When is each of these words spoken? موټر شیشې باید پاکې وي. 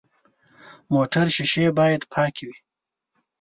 موټر 0.93 1.25
شیشې 1.35 1.65
باید 1.79 2.01
پاکې 2.13 2.43
وي. 2.49 2.57